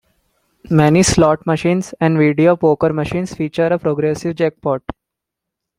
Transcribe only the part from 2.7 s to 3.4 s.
machines